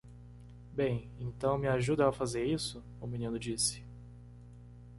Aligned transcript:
"Bem, 0.73 1.11
então? 1.19 1.59
me 1.59 1.67
ajuda 1.67 2.09
a 2.09 2.11
fazer 2.11 2.43
isso?" 2.43 2.83
o 2.99 3.05
menino 3.05 3.37
disse. 3.37 3.85